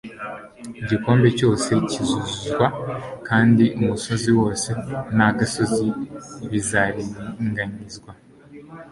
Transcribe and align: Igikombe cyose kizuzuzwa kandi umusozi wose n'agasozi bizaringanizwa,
Igikombe 0.81 1.27
cyose 1.39 1.69
kizuzuzwa 1.89 2.65
kandi 3.27 3.65
umusozi 3.79 4.29
wose 4.39 4.69
n'agasozi 5.15 5.87
bizaringanizwa, 6.51 8.11